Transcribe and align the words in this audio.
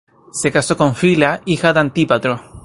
Se 0.31 0.51
casó 0.51 0.75
con 0.75 0.95
Fila, 0.95 1.43
hija 1.45 1.73
de 1.73 1.79
Antípatro. 1.79 2.41